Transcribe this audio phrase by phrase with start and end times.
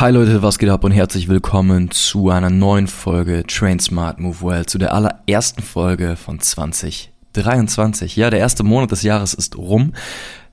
[0.00, 4.40] Hi Leute, was geht ab und herzlich willkommen zu einer neuen Folge Train Smart Move
[4.40, 8.16] Well, zu der allerersten Folge von 2023.
[8.16, 9.92] Ja, der erste Monat des Jahres ist rum.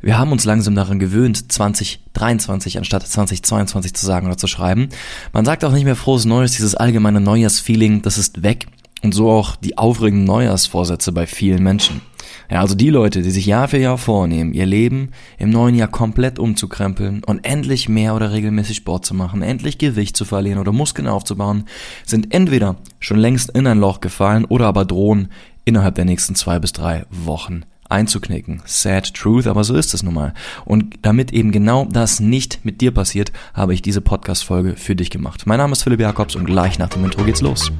[0.02, 4.90] Wir haben uns langsam daran gewöhnt, 2023 anstatt 2022 zu sagen oder zu schreiben.
[5.32, 8.68] Man sagt auch nicht mehr frohes Neues, dieses allgemeine Neujahrsfeeling, das ist weg.
[9.02, 12.02] Und so auch die aufregenden Neujahrsvorsätze bei vielen Menschen.
[12.50, 15.90] Ja, also die Leute, die sich Jahr für Jahr vornehmen, ihr Leben im neuen Jahr
[15.90, 20.72] komplett umzukrempeln und endlich mehr oder regelmäßig Sport zu machen, endlich Gewicht zu verlieren oder
[20.72, 21.66] Muskeln aufzubauen,
[22.06, 25.30] sind entweder schon längst in ein Loch gefallen oder aber drohen
[25.66, 28.62] innerhalb der nächsten zwei bis drei Wochen einzuknicken.
[28.66, 30.34] Sad truth, aber so ist es nun mal.
[30.66, 35.10] Und damit eben genau das nicht mit dir passiert, habe ich diese Podcast-Folge für dich
[35.10, 35.44] gemacht.
[35.46, 37.72] Mein Name ist Philipp Jakobs und gleich nach dem Intro geht's los.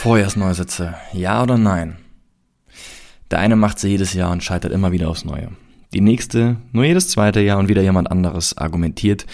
[0.00, 1.98] Vorjahrsneusätze, ja oder nein?
[3.30, 5.50] Der eine macht sie jedes Jahr und scheitert immer wieder aufs Neue.
[5.92, 9.26] Die nächste nur jedes zweite Jahr und wieder jemand anderes argumentiert,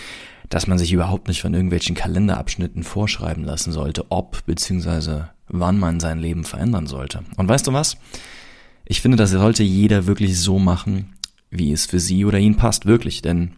[0.48, 5.26] dass man sich überhaupt nicht von irgendwelchen Kalenderabschnitten vorschreiben lassen sollte, ob bzw.
[5.46, 7.22] wann man sein Leben verändern sollte.
[7.36, 7.96] Und weißt du was?
[8.86, 11.14] Ich finde, das sollte jeder wirklich so machen,
[11.48, 13.52] wie es für sie oder ihn passt, wirklich, denn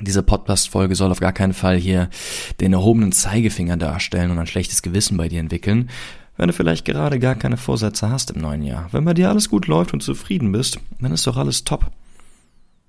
[0.00, 2.08] diese Podcast-Folge soll auf gar keinen Fall hier
[2.60, 5.90] den erhobenen Zeigefinger darstellen und ein schlechtes Gewissen bei dir entwickeln,
[6.40, 8.88] wenn du vielleicht gerade gar keine Vorsätze hast im neuen Jahr.
[8.92, 11.90] Wenn bei dir alles gut läuft und zufrieden bist, dann ist doch alles top.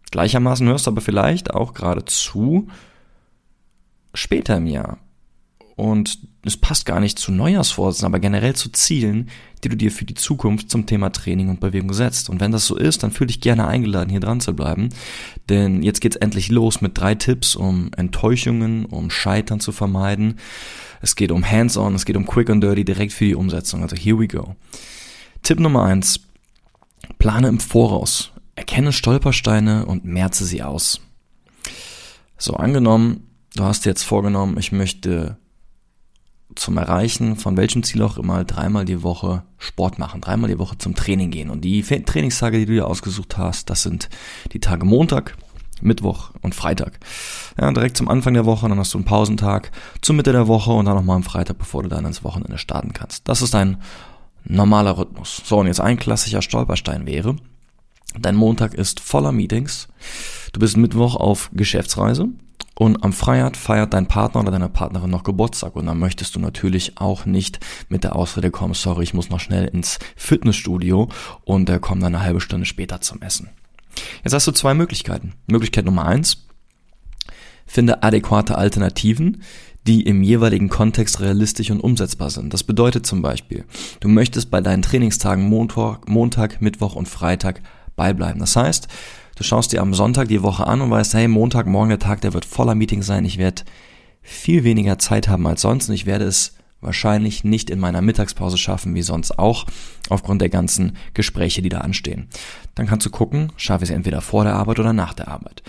[0.09, 2.69] Gleichermaßen hörst du aber vielleicht auch gerade zu
[4.13, 4.99] später im Jahr.
[5.81, 9.29] Und es passt gar nicht zu Neujahrsvorsätzen, aber generell zu Zielen,
[9.63, 12.29] die du dir für die Zukunft zum Thema Training und Bewegung setzt.
[12.29, 14.89] Und wenn das so ist, dann fühle dich gerne eingeladen, hier dran zu bleiben.
[15.49, 20.35] Denn jetzt geht's endlich los mit drei Tipps, um Enttäuschungen, um Scheitern zu vermeiden
[21.01, 23.81] es geht um Hands-on, es geht um Quick and Dirty direkt für die Umsetzung.
[23.81, 24.55] Also here we go.
[25.43, 26.19] Tipp Nummer eins:
[27.17, 28.31] Plane im Voraus.
[28.55, 31.01] Erkenne Stolpersteine und merze sie aus.
[32.37, 35.37] So, angenommen, du hast dir jetzt vorgenommen, ich möchte
[36.55, 40.77] zum Erreichen von welchem Ziel auch immer dreimal die Woche Sport machen, dreimal die Woche
[40.77, 41.49] zum Training gehen.
[41.49, 44.09] Und die Trainingstage, die du dir ausgesucht hast, das sind
[44.53, 45.37] die Tage Montag,
[45.81, 46.99] Mittwoch und Freitag.
[47.59, 50.71] Ja, direkt zum Anfang der Woche, dann hast du einen Pausentag zur Mitte der Woche
[50.71, 53.27] und dann nochmal am Freitag, bevor du dann ins Wochenende starten kannst.
[53.27, 53.77] Das ist ein
[54.43, 55.41] normaler Rhythmus.
[55.45, 57.35] So, und jetzt ein klassischer Stolperstein wäre,
[58.19, 59.87] dein Montag ist voller Meetings,
[60.53, 62.29] du bist Mittwoch auf Geschäftsreise
[62.75, 66.39] und am Freitag feiert dein Partner oder deine Partnerin noch Geburtstag und dann möchtest du
[66.39, 71.09] natürlich auch nicht mit der Ausrede kommen, sorry, ich muss noch schnell ins Fitnessstudio
[71.43, 73.49] und äh, komm dann eine halbe Stunde später zum Essen.
[74.23, 75.33] Jetzt hast du zwei Möglichkeiten.
[75.47, 76.47] Möglichkeit Nummer eins,
[77.65, 79.43] finde adäquate Alternativen,
[79.87, 82.53] die im jeweiligen Kontext realistisch und umsetzbar sind.
[82.53, 83.65] Das bedeutet zum Beispiel,
[83.99, 87.61] du möchtest bei deinen Trainingstagen Montag, Montag, Mittwoch und Freitag
[88.01, 88.39] beibleiben.
[88.39, 88.87] Das heißt,
[89.35, 92.21] du schaust dir am Sonntag die Woche an und weißt, hey, Montag, morgen der Tag,
[92.21, 93.25] der wird voller Meetings sein.
[93.25, 93.61] Ich werde
[94.23, 98.57] viel weniger Zeit haben als sonst und ich werde es wahrscheinlich nicht in meiner Mittagspause
[98.57, 99.67] schaffen, wie sonst auch,
[100.09, 102.27] aufgrund der ganzen Gespräche, die da anstehen.
[102.73, 105.61] Dann kannst du gucken, schaffe ich es entweder vor der Arbeit oder nach der Arbeit.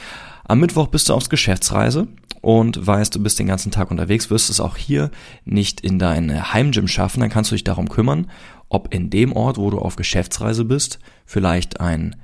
[0.44, 2.08] Am Mittwoch bist du aufs Geschäftsreise
[2.40, 5.10] und weißt, du bist den ganzen Tag unterwegs, wirst es auch hier
[5.44, 8.30] nicht in dein Heimgym schaffen, dann kannst du dich darum kümmern,
[8.72, 12.16] ob in dem Ort, wo du auf Geschäftsreise bist, vielleicht ein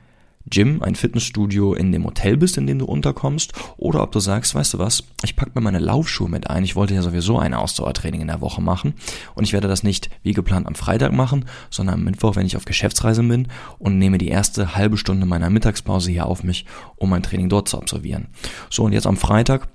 [0.49, 4.55] Gym, ein Fitnessstudio in dem Hotel bist, in dem du unterkommst, oder ob du sagst,
[4.55, 6.65] weißt du was, ich packe mir meine Laufschuhe mit ein.
[6.65, 8.95] Ich wollte ja sowieso ein Ausdauertraining in der Woche machen
[9.35, 12.57] und ich werde das nicht wie geplant am Freitag machen, sondern am Mittwoch, wenn ich
[12.57, 13.49] auf Geschäftsreise bin
[13.79, 16.65] und nehme die erste halbe Stunde meiner Mittagspause hier auf mich,
[16.97, 18.29] um mein Training dort zu absolvieren.
[18.71, 19.69] So und jetzt am Freitag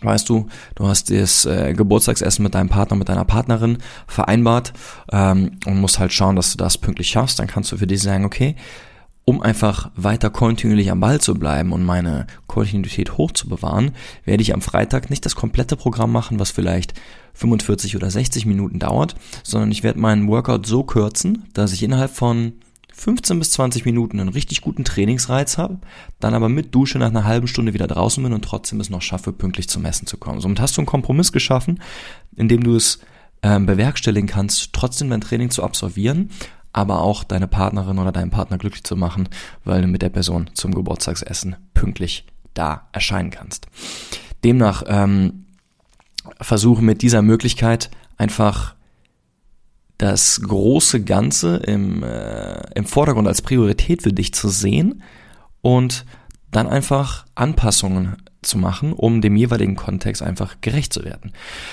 [0.00, 4.72] Weißt du, du hast das äh, Geburtstagsessen mit deinem Partner, mit deiner Partnerin vereinbart
[5.10, 7.38] ähm, und musst halt schauen, dass du das pünktlich schaffst.
[7.38, 8.54] Dann kannst du für dich sagen, okay,
[9.28, 13.90] um einfach weiter kontinuierlich am Ball zu bleiben und meine Kontinuität hoch zu bewahren,
[14.24, 16.94] werde ich am Freitag nicht das komplette Programm machen, was vielleicht
[17.34, 22.10] 45 oder 60 Minuten dauert, sondern ich werde meinen Workout so kürzen, dass ich innerhalb
[22.10, 22.54] von
[22.98, 25.78] 15 bis 20 Minuten einen richtig guten Trainingsreiz habe,
[26.18, 29.02] dann aber mit Dusche nach einer halben Stunde wieder draußen bin und trotzdem es noch
[29.02, 30.40] schaffe, pünktlich zum Messen zu kommen.
[30.40, 31.80] Somit hast du einen Kompromiss geschaffen,
[32.34, 32.98] in dem du es
[33.42, 36.30] ähm, bewerkstelligen kannst, trotzdem dein Training zu absolvieren,
[36.72, 39.28] aber auch deine Partnerin oder deinen Partner glücklich zu machen,
[39.64, 43.68] weil du mit der Person zum Geburtstagsessen pünktlich da erscheinen kannst.
[44.42, 45.44] Demnach ähm,
[46.40, 48.74] versuche mit dieser Möglichkeit einfach
[49.98, 55.02] das große Ganze im, äh, im Vordergrund als Priorität für dich zu sehen
[55.60, 56.06] und
[56.50, 61.32] dann einfach Anpassungen zu machen, um dem jeweiligen Kontext einfach gerecht zu werden.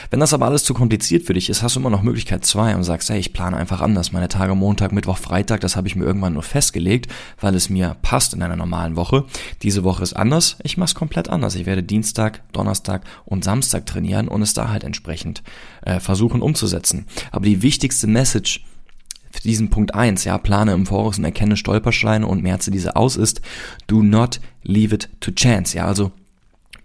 [0.10, 2.76] Wenn das aber alles zu kompliziert für dich ist, hast du immer noch Möglichkeit zwei
[2.76, 4.12] und sagst, hey, ich plane einfach anders.
[4.12, 7.96] Meine Tage Montag, Mittwoch, Freitag, das habe ich mir irgendwann nur festgelegt, weil es mir
[8.02, 9.26] passt in einer normalen Woche.
[9.62, 11.56] Diese Woche ist anders, ich mache es komplett anders.
[11.56, 15.44] Ich werde Dienstag, Donnerstag und Samstag trainieren und es da halt entsprechend
[15.84, 17.06] äh, versuchen umzusetzen.
[17.32, 18.66] Aber die wichtigste Message
[19.32, 23.18] für diesen Punkt eins, ja, plane im Voraus und erkenne Stolpersteine und merze diese aus
[23.18, 23.42] ist,
[23.86, 26.12] do not leave it to chance, ja, also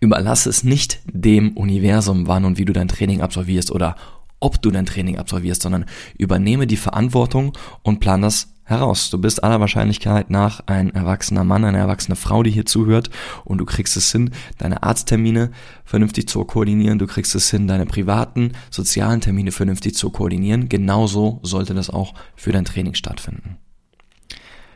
[0.01, 3.97] Überlasse es nicht dem Universum, wann und wie du dein Training absolvierst oder
[4.41, 5.85] ob du dein Training absolvierst, sondern
[6.17, 7.53] übernehme die Verantwortung
[7.83, 9.11] und plan das heraus.
[9.11, 13.11] Du bist aller Wahrscheinlichkeit nach ein erwachsener Mann, eine erwachsene Frau, die hier zuhört
[13.45, 15.51] und du kriegst es hin, deine Arzttermine
[15.85, 20.69] vernünftig zu koordinieren, du kriegst es hin, deine privaten, sozialen Termine vernünftig zu koordinieren.
[20.69, 23.59] Genauso sollte das auch für dein Training stattfinden.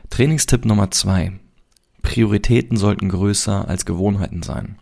[0.09, 1.31] Trainingstipp Nummer zwei.
[2.03, 4.77] Prioritäten sollten größer als Gewohnheiten sein.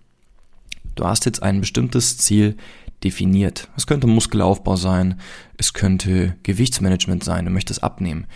[0.95, 2.57] Du hast jetzt ein bestimmtes Ziel
[3.03, 3.69] definiert.
[3.75, 5.19] Es könnte Muskelaufbau sein,
[5.57, 8.27] es könnte Gewichtsmanagement sein, du möchtest abnehmen.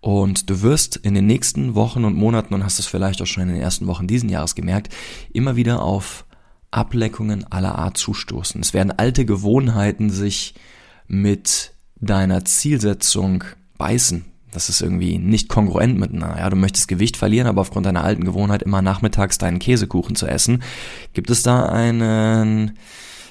[0.00, 3.44] Und du wirst in den nächsten Wochen und Monaten, und hast es vielleicht auch schon
[3.44, 4.94] in den ersten Wochen diesen Jahres gemerkt,
[5.32, 6.24] immer wieder auf
[6.70, 8.60] Ableckungen aller Art zustoßen.
[8.60, 10.54] Es werden alte Gewohnheiten sich
[11.06, 13.44] mit deiner Zielsetzung
[13.76, 14.29] beißen.
[14.52, 16.38] Das ist irgendwie nicht kongruent miteinander.
[16.38, 20.26] Ja, du möchtest Gewicht verlieren, aber aufgrund deiner alten Gewohnheit immer nachmittags deinen Käsekuchen zu
[20.26, 20.62] essen,
[21.12, 22.76] gibt es da einen,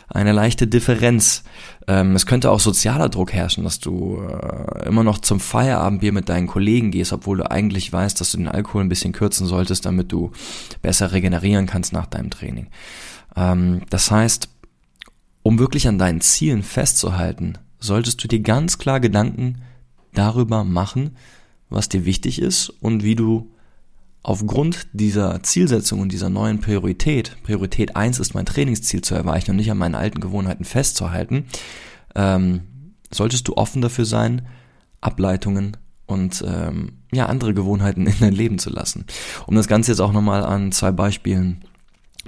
[0.07, 1.43] eine leichte Differenz.
[1.87, 6.29] Ähm, es könnte auch sozialer Druck herrschen, dass du äh, immer noch zum Feierabendbier mit
[6.29, 9.85] deinen Kollegen gehst, obwohl du eigentlich weißt, dass du den Alkohol ein bisschen kürzen solltest,
[9.85, 10.31] damit du
[10.81, 12.67] besser regenerieren kannst nach deinem Training.
[13.35, 14.49] Ähm, das heißt,
[15.43, 19.61] um wirklich an deinen Zielen festzuhalten, solltest du dir ganz klar Gedanken
[20.13, 21.15] darüber machen,
[21.69, 23.51] was dir wichtig ist und wie du
[24.21, 29.57] aufgrund dieser Zielsetzung und dieser neuen Priorität, Priorität eins ist mein Trainingsziel zu erreichen und
[29.57, 31.45] nicht an meinen alten Gewohnheiten festzuhalten,
[32.15, 32.61] ähm,
[33.11, 34.47] solltest du offen dafür sein,
[35.01, 39.05] Ableitungen und ähm, ja andere Gewohnheiten in dein Leben zu lassen.
[39.45, 41.63] Um das Ganze jetzt auch nochmal an zwei Beispielen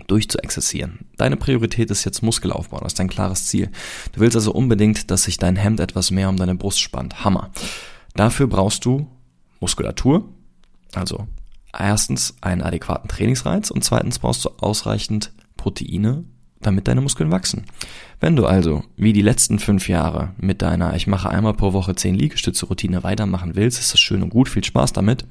[0.08, 1.00] durchzuexerzieren.
[1.18, 3.70] Deine Priorität ist jetzt Muskelaufbau, das ist dein klares Ziel.
[4.14, 7.24] Du willst also unbedingt, dass sich dein Hemd etwas mehr um deine Brust spannt.
[7.24, 7.52] Hammer.
[8.16, 9.08] Dafür brauchst du
[9.60, 10.28] Muskulatur,
[10.94, 11.28] also
[11.78, 16.26] erstens einen adäquaten Trainingsreiz und zweitens brauchst du ausreichend Proteine,
[16.60, 17.66] damit deine Muskeln wachsen.
[18.20, 21.96] Wenn du also, wie die letzten fünf Jahre, mit deiner Ich mache einmal pro Woche
[21.96, 25.26] zehn Liegestütze Routine weitermachen willst, ist das schön und gut, viel Spaß damit,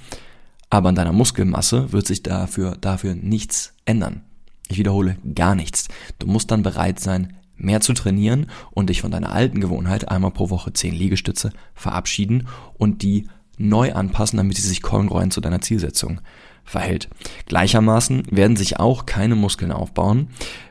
[0.71, 4.23] aber an deiner Muskelmasse wird sich dafür, dafür nichts ändern.
[4.71, 5.89] Ich wiederhole gar nichts.
[6.21, 10.31] Du musst dann bereit sein, mehr zu trainieren und dich von deiner alten Gewohnheit einmal
[10.31, 12.47] pro Woche zehn Liegestütze verabschieden
[12.79, 13.27] und die
[13.59, 16.21] neu anpassen, damit sie sich kongruent zu deiner Zielsetzung
[16.65, 17.09] verhält.
[17.47, 20.29] Gleichermaßen werden sich auch keine Muskeln aufbauen,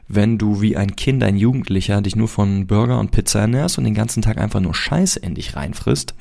[0.07, 3.83] wenn du wie ein Kind, ein Jugendlicher dich nur von Burger und Pizza ernährst und
[3.83, 6.15] den ganzen Tag einfach nur Scheiße in dich reinfrisst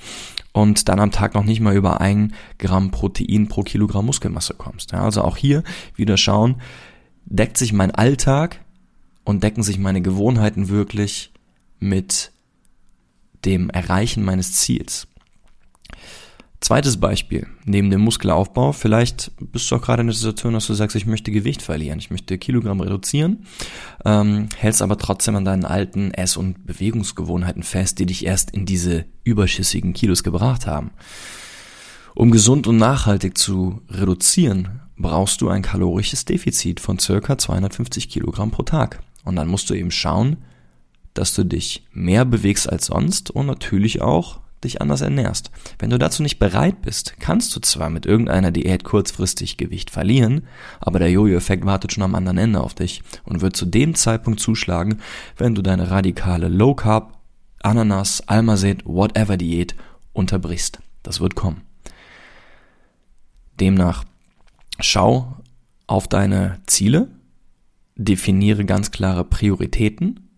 [0.53, 4.93] und dann am Tag noch nicht mal über ein Gramm Protein pro Kilogramm Muskelmasse kommst.
[4.93, 5.63] Ja, also auch hier
[5.95, 6.57] wieder schauen,
[7.31, 8.65] deckt sich mein Alltag
[9.25, 11.33] und decken sich meine Gewohnheiten wirklich
[11.79, 12.33] mit
[13.45, 15.07] dem Erreichen meines Ziels.
[16.61, 20.75] Zweites Beispiel, neben dem Muskelaufbau, vielleicht bist du auch gerade in der Situation, dass du
[20.75, 23.47] sagst, ich möchte Gewicht verlieren, ich möchte Kilogramm reduzieren,
[24.05, 28.67] ähm, hältst aber trotzdem an deinen alten Ess- und Bewegungsgewohnheiten fest, die dich erst in
[28.67, 30.91] diese überschüssigen Kilos gebracht haben.
[32.17, 38.51] Um gesund und nachhaltig zu reduzieren, brauchst du ein kalorisches Defizit von circa 250 Kilogramm
[38.51, 39.01] pro Tag.
[39.25, 40.39] Und dann musst du eben schauen,
[41.15, 45.51] dass du dich mehr bewegst als sonst und natürlich auch dich anders ernährst.
[45.79, 50.47] Wenn du dazu nicht bereit bist, kannst du zwar mit irgendeiner Diät kurzfristig Gewicht verlieren,
[50.81, 54.41] aber der Jojo-Effekt wartet schon am anderen Ende auf dich und wird zu dem Zeitpunkt
[54.41, 55.01] zuschlagen,
[55.37, 57.19] wenn du deine radikale Low Carb,
[57.63, 59.77] Ananas, Almazet, whatever Diät
[60.13, 60.81] unterbrichst.
[61.03, 61.63] Das wird kommen.
[63.61, 64.05] Demnach
[64.79, 65.37] schau
[65.87, 67.09] auf deine Ziele,
[67.97, 70.31] definiere ganz klare Prioritäten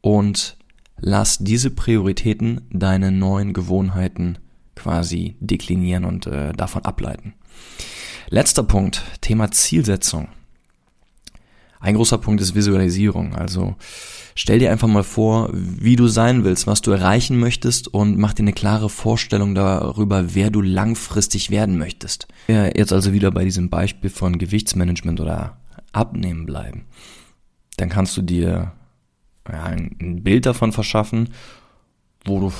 [0.00, 0.56] und
[0.96, 4.38] lass diese Prioritäten deine neuen Gewohnheiten
[4.74, 7.34] quasi deklinieren und äh, davon ableiten.
[8.30, 10.28] Letzter Punkt, Thema Zielsetzung.
[11.80, 13.34] Ein großer Punkt ist Visualisierung.
[13.34, 13.76] Also
[14.34, 18.34] stell dir einfach mal vor, wie du sein willst, was du erreichen möchtest und mach
[18.34, 22.28] dir eine klare Vorstellung darüber, wer du langfristig werden möchtest.
[22.48, 25.58] Ja, jetzt also wieder bei diesem Beispiel von Gewichtsmanagement oder
[25.92, 26.84] Abnehmen bleiben.
[27.76, 28.72] Dann kannst du dir
[29.50, 31.30] ja, ein Bild davon verschaffen,
[32.24, 32.52] wo du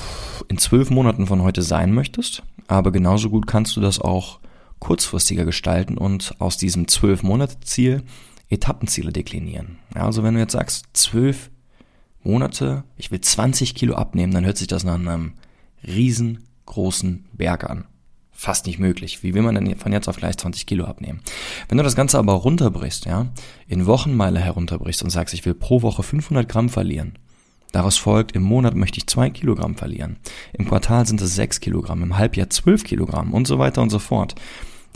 [0.49, 2.43] in zwölf Monaten von heute sein möchtest.
[2.69, 4.41] Aber genauso gut kannst du das auch
[4.79, 8.03] kurzfristiger gestalten und aus diesem zwölf Monate Ziel
[8.49, 9.79] Etappenziele deklinieren.
[9.95, 11.51] Ja, also wenn du jetzt sagst, zwölf
[12.23, 15.35] Monate, ich will 20 Kilo abnehmen, dann hört sich das nach einem
[15.87, 17.85] riesengroßen Berg an.
[18.33, 19.23] Fast nicht möglich.
[19.23, 21.21] Wie will man denn von jetzt auf gleich 20 Kilo abnehmen?
[21.69, 23.27] Wenn du das Ganze aber runterbrichst, ja,
[23.67, 27.19] in Wochenmeile herunterbrichst und sagst, ich will pro Woche 500 Gramm verlieren,
[27.73, 30.17] Daraus folgt, im Monat möchte ich zwei Kilogramm verlieren.
[30.55, 33.99] Im Quartal sind es sechs Kilogramm, im Halbjahr zwölf Kilogramm und so weiter und so
[33.99, 34.35] fort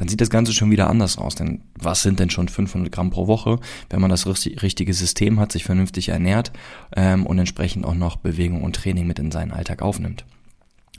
[0.03, 1.37] dann sieht das Ganze schon wieder anders aus.
[1.37, 5.53] Denn was sind denn schon 500 Gramm pro Woche, wenn man das richtige System hat,
[5.53, 6.51] sich vernünftig ernährt
[6.97, 10.25] ähm, und entsprechend auch noch Bewegung und Training mit in seinen Alltag aufnimmt.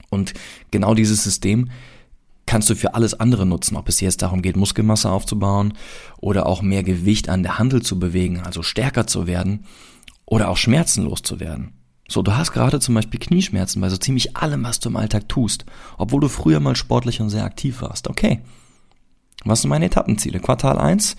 [0.10, 0.34] Und
[0.72, 1.70] genau dieses System
[2.46, 5.74] kannst du für alles andere nutzen, ob es jetzt darum geht, Muskelmasse aufzubauen
[6.22, 9.66] oder auch mehr Gewicht an der Handel zu bewegen, also stärker zu werden
[10.26, 11.74] oder auch schmerzenlos zu werden.
[12.08, 15.28] So, du hast gerade zum Beispiel Knieschmerzen bei so ziemlich allem, was du im Alltag
[15.28, 15.66] tust,
[15.98, 18.08] obwohl du früher mal sportlich und sehr aktiv warst.
[18.08, 18.40] Okay,
[19.46, 20.40] was sind meine Etappenziele?
[20.40, 21.16] Quartal 1,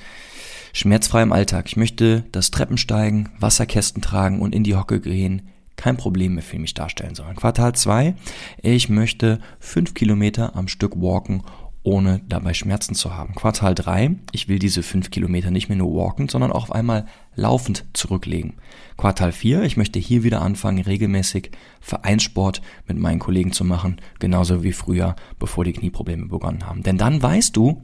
[0.73, 1.67] schmerzfrei im Alltag.
[1.67, 6.59] Ich möchte das Treppensteigen, Wasserkästen tragen und in die Hocke gehen kein Problem mehr für
[6.59, 7.37] mich darstellen sollen.
[7.37, 8.15] Quartal 2,
[8.63, 11.43] ich möchte 5 Kilometer am Stück walken,
[11.83, 13.35] ohne dabei Schmerzen zu haben.
[13.35, 17.07] Quartal 3, ich will diese 5 Kilometer nicht mehr nur walken, sondern auch auf einmal
[17.37, 18.55] laufend zurücklegen.
[18.97, 21.51] Quartal 4, ich möchte hier wieder anfangen, regelmäßig
[21.81, 26.83] Vereinssport mit meinen Kollegen zu machen, genauso wie früher, bevor die Knieprobleme begonnen haben.
[26.83, 27.83] Denn dann weißt du,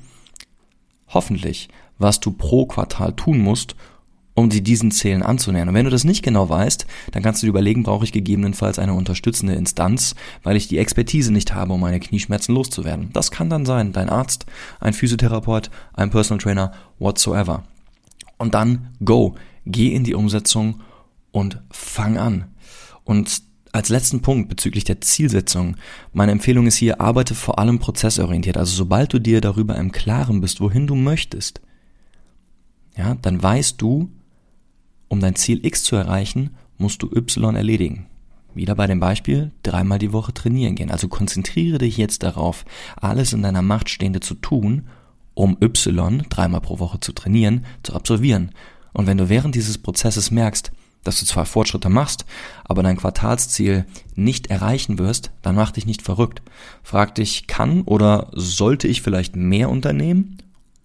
[1.10, 3.76] hoffentlich, was du pro Quartal tun musst,
[4.34, 5.68] um dir diesen Zielen anzunähern.
[5.68, 8.78] Und wenn du das nicht genau weißt, dann kannst du dir überlegen, brauche ich gegebenenfalls
[8.78, 13.10] eine unterstützende Instanz, weil ich die Expertise nicht habe, um meine Knieschmerzen loszuwerden.
[13.12, 14.46] Das kann dann sein, dein Arzt,
[14.80, 17.64] ein Physiotherapeut, ein Personal Trainer, whatsoever.
[18.38, 19.34] Und dann go,
[19.66, 20.80] geh in die Umsetzung
[21.32, 22.46] und fang an.
[23.04, 25.76] Und als letzten Punkt bezüglich der Zielsetzung.
[26.12, 28.56] Meine Empfehlung ist hier, arbeite vor allem prozessorientiert.
[28.56, 31.60] Also sobald du dir darüber im Klaren bist, wohin du möchtest,
[32.96, 34.10] ja, dann weißt du,
[35.08, 38.06] um dein Ziel X zu erreichen, musst du Y erledigen.
[38.54, 40.90] Wieder bei dem Beispiel, dreimal die Woche trainieren gehen.
[40.90, 42.64] Also konzentriere dich jetzt darauf,
[42.96, 44.88] alles in deiner Macht Stehende zu tun,
[45.34, 48.50] um Y dreimal pro Woche zu trainieren, zu absolvieren.
[48.92, 50.72] Und wenn du während dieses Prozesses merkst,
[51.04, 52.24] dass du zwar Fortschritte machst,
[52.64, 56.42] aber dein Quartalsziel nicht erreichen wirst, dann mach dich nicht verrückt.
[56.82, 60.38] Frag dich, kann oder sollte ich vielleicht mehr unternehmen,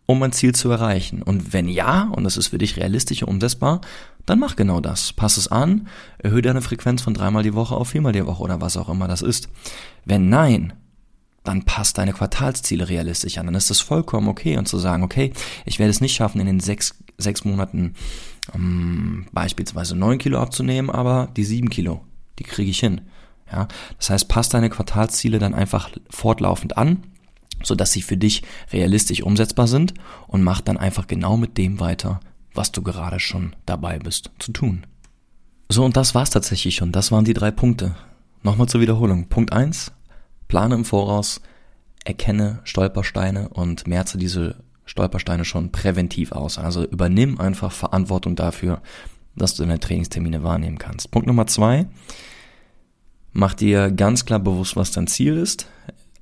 [0.06, 1.22] um mein Ziel zu erreichen?
[1.22, 3.82] Und wenn ja, und das ist für dich realistisch und umsetzbar,
[4.26, 5.14] dann mach genau das.
[5.14, 8.62] Pass es an, erhöhe deine Frequenz von dreimal die Woche auf viermal die Woche oder
[8.62, 9.50] was auch immer das ist.
[10.06, 10.74] Wenn nein,
[11.46, 13.46] dann passt deine Quartalsziele realistisch an.
[13.46, 15.32] Dann ist das vollkommen okay und zu sagen, okay,
[15.66, 17.94] ich werde es nicht schaffen, in den sechs, sechs Monaten
[18.54, 22.02] ähm, beispielsweise neun Kilo abzunehmen, aber die sieben Kilo,
[22.40, 23.02] die kriege ich hin.
[23.52, 23.68] Ja,
[23.98, 27.04] das heißt, passt deine Quartalsziele dann einfach fortlaufend an,
[27.64, 28.44] so dass sie für dich
[28.74, 29.94] realistisch umsetzbar sind
[30.28, 32.20] und mach dann einfach genau mit dem weiter,
[32.54, 34.86] was du gerade schon dabei bist zu tun.
[35.70, 36.92] So, und das war's tatsächlich schon.
[36.92, 37.96] Das waren die drei Punkte.
[38.44, 39.28] Nochmal zur Wiederholung.
[39.28, 39.92] Punkt eins:
[40.48, 41.42] Plane im Voraus,
[42.04, 46.58] erkenne Stolpersteine und merze diese Stolpersteine schon präventiv aus.
[46.58, 48.82] Also übernimm einfach Verantwortung dafür,
[49.36, 51.12] dass du deine Trainingstermine wahrnehmen kannst.
[51.12, 51.88] Punkt Nummer zwei.
[53.34, 55.68] Mach dir ganz klar bewusst, was dein Ziel ist.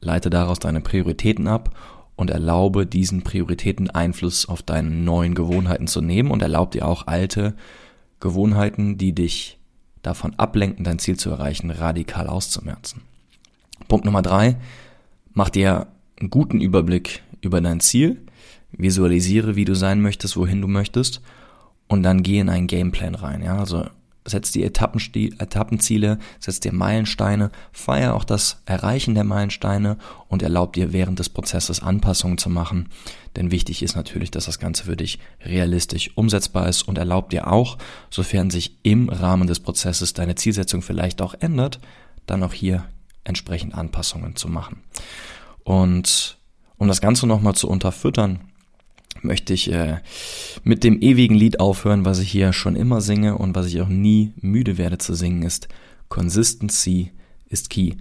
[0.01, 1.75] Leite daraus deine Prioritäten ab
[2.15, 7.08] und erlaube diesen Prioritäten Einfluss auf deine neuen Gewohnheiten zu nehmen und erlaub dir auch
[7.08, 7.55] alte
[8.20, 9.60] Gewohnheiten, die dich
[10.01, 13.01] davon ablenken, dein Ziel zu erreichen, radikal auszumerzen.
[13.88, 14.58] Punkt Nummer drei.
[15.34, 15.88] Mach dir
[16.20, 18.23] einen guten Überblick über dein Ziel
[18.72, 21.22] visualisiere, wie du sein möchtest, wohin du möchtest
[21.88, 23.44] und dann geh in einen Gameplan rein.
[23.44, 23.86] Ja, also
[24.26, 29.98] setz die Etappenziele, setz dir Meilensteine, feier auch das Erreichen der Meilensteine
[30.28, 32.90] und erlaub dir während des Prozesses Anpassungen zu machen.
[33.36, 37.52] Denn wichtig ist natürlich, dass das Ganze für dich realistisch umsetzbar ist und erlaub dir
[37.52, 37.78] auch,
[38.10, 41.80] sofern sich im Rahmen des Prozesses deine Zielsetzung vielleicht auch ändert,
[42.26, 42.86] dann auch hier
[43.26, 44.84] entsprechend Anpassungen zu machen.
[45.64, 46.38] Und
[46.84, 48.42] um das Ganze nochmal zu unterfüttern,
[49.22, 50.00] möchte ich äh,
[50.66, 53.88] mit dem ewigen Lied aufhören, was ich hier schon immer singe und was ich auch
[53.88, 55.70] nie müde werde zu singen, ist
[56.10, 57.13] Consistency
[57.48, 57.94] ist key.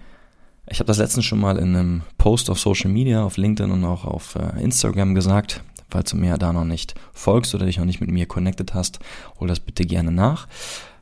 [0.68, 3.84] Ich habe das letztens schon mal in einem Post auf Social Media, auf LinkedIn und
[3.84, 5.62] auch auf äh, Instagram gesagt.
[5.88, 8.98] Falls du mir da noch nicht folgst oder dich noch nicht mit mir connected hast,
[9.38, 10.48] hol das bitte gerne nach.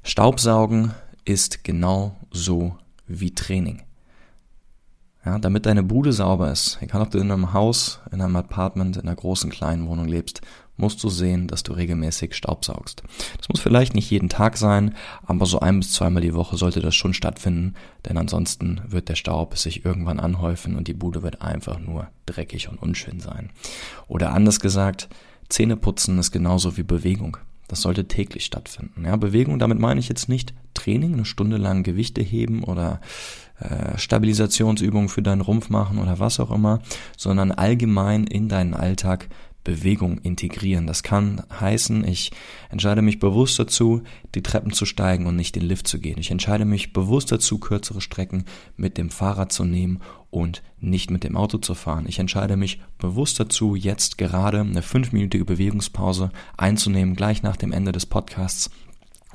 [0.02, 0.92] Staubsaugen
[1.24, 3.80] ist genau so wie Training.
[5.24, 8.96] Ja, damit deine Bude sauber ist, egal ob du in einem Haus, in einem Apartment,
[8.96, 10.40] in einer großen kleinen Wohnung lebst,
[10.78, 13.02] musst du sehen, dass du regelmäßig Staubsaugst.
[13.36, 14.94] Das muss vielleicht nicht jeden Tag sein,
[15.26, 17.74] aber so ein bis zweimal die Woche sollte das schon stattfinden,
[18.08, 22.68] denn ansonsten wird der Staub sich irgendwann anhäufen und die Bude wird einfach nur dreckig
[22.68, 23.50] und unschön sein.
[24.08, 25.10] Oder anders gesagt,
[25.50, 27.36] Zähneputzen ist genauso wie Bewegung.
[27.68, 29.04] Das sollte täglich stattfinden.
[29.04, 33.00] Ja, Bewegung, damit meine ich jetzt nicht Training, eine Stunde lang Gewichte heben oder
[33.60, 36.80] äh, Stabilisationsübungen für deinen Rumpf machen oder was auch immer,
[37.16, 39.28] sondern allgemein in deinen Alltag
[39.64, 40.86] Bewegung integrieren.
[40.86, 42.32] Das kann heißen, ich
[42.70, 44.02] entscheide mich bewusst dazu,
[44.34, 46.18] die Treppen zu steigen und nicht den Lift zu gehen.
[46.18, 48.44] Ich entscheide mich bewusst dazu, kürzere Strecken
[48.76, 50.00] mit dem Fahrrad zu nehmen
[50.30, 52.06] und nicht mit dem Auto zu fahren.
[52.08, 57.92] Ich entscheide mich bewusst dazu, jetzt gerade eine fünfminütige Bewegungspause einzunehmen, gleich nach dem Ende
[57.92, 58.70] des Podcasts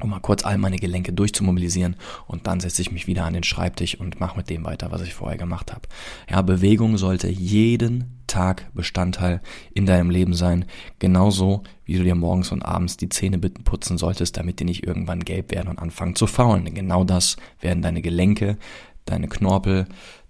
[0.01, 1.95] um mal kurz all meine Gelenke durchzumobilisieren
[2.27, 5.01] und dann setze ich mich wieder an den Schreibtisch und mache mit dem weiter, was
[5.01, 5.87] ich vorher gemacht habe.
[6.29, 9.41] Ja, Bewegung sollte jeden Tag Bestandteil
[9.73, 10.65] in deinem Leben sein,
[10.99, 14.85] genauso wie du dir morgens und abends die Zähne bitten putzen solltest, damit die nicht
[14.85, 16.65] irgendwann gelb werden und anfangen zu faulen.
[16.65, 18.57] Denn genau das werden deine Gelenke,
[19.05, 19.87] deine Knorpel,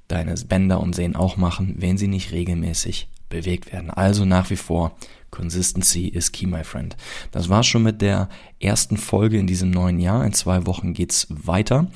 [0.08, 3.90] deine Bänder und Sehnen auch machen, wenn sie nicht regelmäßig bewegt werden.
[3.90, 4.96] Also nach wie vor
[5.36, 6.96] Consistency is key, my friend.
[7.32, 10.26] Das war's schon mit der ersten Folge in diesem neuen Jahr.
[10.26, 11.88] In zwei Wochen geht's weiter.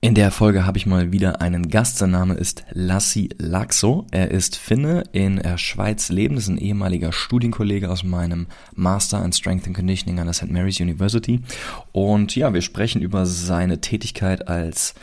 [0.00, 1.98] In der Folge habe ich mal wieder einen Gast.
[1.98, 4.06] Sein Name ist Lassi Laxo.
[4.10, 9.32] Er ist Finne in der Schweiz lebend, ist ein ehemaliger Studienkollege aus meinem Master in
[9.32, 10.50] Strength and Conditioning an der St.
[10.50, 11.40] Mary's University.
[11.92, 14.94] Und ja, wir sprechen über seine Tätigkeit als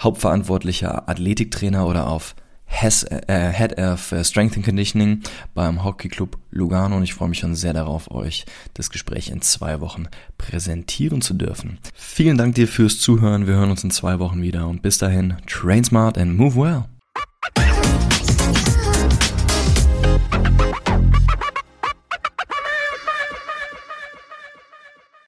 [0.00, 2.34] hauptverantwortlicher Athletiktrainer oder auf
[2.72, 5.20] Has, äh, Head of äh, Strength and Conditioning
[5.54, 9.42] beim Hockey Club Lugano und ich freue mich schon sehr darauf, euch das Gespräch in
[9.42, 11.78] zwei Wochen präsentieren zu dürfen.
[11.94, 13.46] Vielen Dank dir fürs Zuhören.
[13.46, 16.84] Wir hören uns in zwei Wochen wieder und bis dahin, train smart and move well.